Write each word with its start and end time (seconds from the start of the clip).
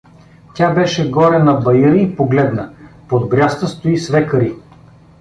Тя 0.55 0.71
беше 0.73 1.09
горе 1.11 1.39
на 1.39 1.53
баира 1.53 1.95
и 1.97 2.15
погледна: 2.15 2.73
под 3.09 3.29
бряста 3.29 3.67
стои 3.67 3.97
свекър 3.97 4.41
й. 4.41 4.53